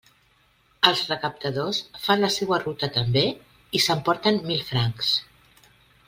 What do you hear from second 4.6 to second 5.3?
francs.